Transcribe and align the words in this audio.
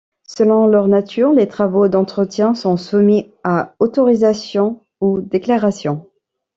Selon 0.27 0.65
leur 0.65 0.87
nature, 0.87 1.31
les 1.31 1.47
travaux 1.47 1.87
d'entretien 1.87 2.55
sont 2.55 2.75
soumis 2.75 3.31
à 3.43 3.75
autorisation 3.79 4.81
ou 4.99 5.21
déclaration. 5.21 6.09